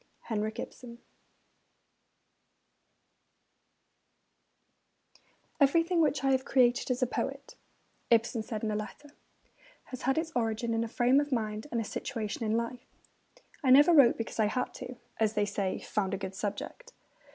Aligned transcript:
HENRIK 0.21 0.55
IBSEN 0.59 0.97
'Everything 5.59 6.01
which 6.01 6.23
I 6.23 6.31
have 6.31 6.43
created 6.43 6.89
as 6.89 7.03
a 7.03 7.05
poet,' 7.05 7.55
Ibsen 8.09 8.41
said 8.41 8.63
in 8.63 8.71
a 8.71 8.75
letter, 8.75 9.11
'has 9.83 10.01
had 10.01 10.17
its 10.17 10.31
origin 10.35 10.73
in 10.73 10.83
a 10.83 10.87
frame 10.87 11.19
of 11.19 11.31
mind 11.31 11.67
and 11.71 11.79
a 11.79 11.83
situation 11.83 12.43
in 12.43 12.57
life; 12.57 12.87
I 13.63 13.69
never 13.69 13.93
wrote 13.93 14.17
because 14.17 14.39
I 14.39 14.47
had, 14.47 14.73
as 15.19 15.35
they 15.35 15.45
say, 15.45 15.77
found 15.77 16.15
a 16.15 16.17
good 16.17 16.33
subject.' 16.33 16.93